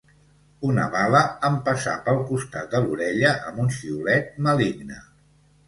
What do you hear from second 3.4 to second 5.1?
amb un xiulet maligne